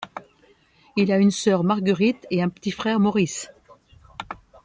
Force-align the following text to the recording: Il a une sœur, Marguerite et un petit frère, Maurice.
Il 0.95 1.11
a 1.11 1.19
une 1.19 1.29
sœur, 1.29 1.63
Marguerite 1.63 2.25
et 2.31 2.41
un 2.41 2.49
petit 2.49 2.71
frère, 2.71 2.99
Maurice. 2.99 3.51